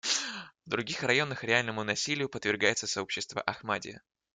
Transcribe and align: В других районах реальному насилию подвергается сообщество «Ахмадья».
В 0.65 0.69
других 0.71 1.03
районах 1.03 1.43
реальному 1.43 1.83
насилию 1.83 2.27
подвергается 2.27 2.87
сообщество 2.87 3.39
«Ахмадья». 3.43 4.01